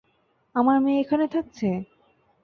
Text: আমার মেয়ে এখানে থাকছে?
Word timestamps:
আমার 0.55 0.77
মেয়ে 0.83 1.01
এখানে 1.03 1.25
থাকছে? 1.27 1.67